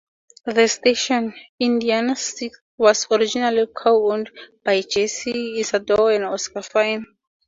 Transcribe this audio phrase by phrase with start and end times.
[0.47, 4.31] The station, Indiana's sixth, was originally co-owned
[4.65, 7.05] by Jesse, Isadore, and Oscar Fine.